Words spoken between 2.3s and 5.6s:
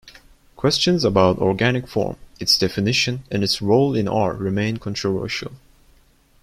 its definition, and its role in art remain controversial.